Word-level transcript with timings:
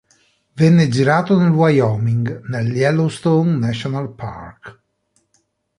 Venne 0.53 0.87
girato 0.87 1.37
nel 1.37 1.51
Wyoming, 1.51 2.45
nel 2.47 2.73
Yellowstone 2.75 3.51
National 3.59 4.09
Park. 4.15 4.79